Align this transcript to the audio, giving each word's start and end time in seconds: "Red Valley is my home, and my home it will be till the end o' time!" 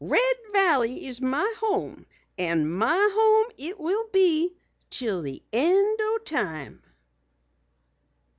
"Red 0.03 0.19
Valley 0.51 1.05
is 1.05 1.21
my 1.21 1.53
home, 1.59 2.07
and 2.35 2.67
my 2.75 3.07
home 3.13 3.51
it 3.55 3.79
will 3.79 4.07
be 4.11 4.51
till 4.89 5.21
the 5.21 5.43
end 5.53 5.99
o' 6.01 6.17
time!" 6.25 6.81